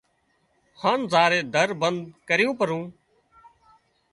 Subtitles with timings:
[0.81, 2.83] هانَ زائينَ در بند ڪريون پرون